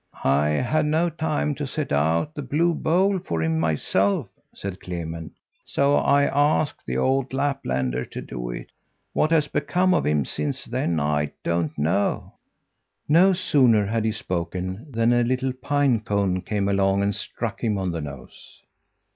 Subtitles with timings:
[0.23, 5.33] "I had no time to set out the blue bowl for him myself," said Clement,
[5.63, 8.71] "so I asked the old Laplander to do it.
[9.13, 12.33] What has become of him since then I don't know."
[13.07, 17.77] No sooner had he spoken than a little pine cone came along and struck him
[17.77, 18.63] on the nose.